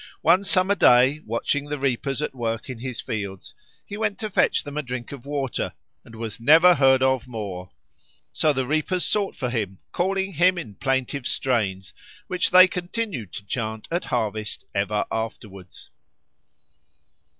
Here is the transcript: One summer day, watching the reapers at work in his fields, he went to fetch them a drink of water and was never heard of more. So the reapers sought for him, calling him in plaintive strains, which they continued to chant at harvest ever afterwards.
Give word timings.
One 0.23 0.43
summer 0.43 0.73
day, 0.73 1.19
watching 1.27 1.65
the 1.65 1.77
reapers 1.77 2.23
at 2.23 2.33
work 2.33 2.71
in 2.71 2.79
his 2.79 2.99
fields, 2.99 3.53
he 3.85 3.97
went 3.97 4.17
to 4.17 4.31
fetch 4.31 4.63
them 4.63 4.75
a 4.75 4.81
drink 4.81 5.11
of 5.11 5.27
water 5.27 5.73
and 6.03 6.15
was 6.15 6.39
never 6.39 6.73
heard 6.73 7.03
of 7.03 7.27
more. 7.27 7.69
So 8.33 8.51
the 8.51 8.65
reapers 8.65 9.05
sought 9.05 9.35
for 9.35 9.51
him, 9.51 9.77
calling 9.91 10.31
him 10.33 10.57
in 10.57 10.73
plaintive 10.73 11.27
strains, 11.27 11.93
which 12.25 12.49
they 12.49 12.67
continued 12.67 13.31
to 13.33 13.45
chant 13.45 13.87
at 13.91 14.05
harvest 14.05 14.65
ever 14.73 15.05
afterwards. 15.11 15.91